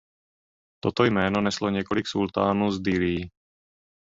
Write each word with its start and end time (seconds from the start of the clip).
Toto 0.79 1.03
jméno 1.03 1.41
neslo 1.41 1.69
několik 1.69 2.07
sultánů 2.07 2.71
z 2.71 2.79
Dillí. 2.79 3.31